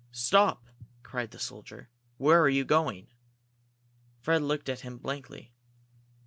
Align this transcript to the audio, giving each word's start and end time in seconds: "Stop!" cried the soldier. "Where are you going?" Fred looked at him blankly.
"Stop!" 0.09 0.65
cried 1.03 1.29
the 1.29 1.37
soldier. 1.37 1.91
"Where 2.17 2.41
are 2.41 2.49
you 2.49 2.65
going?" 2.65 3.13
Fred 4.19 4.41
looked 4.41 4.67
at 4.67 4.79
him 4.79 4.97
blankly. 4.97 5.53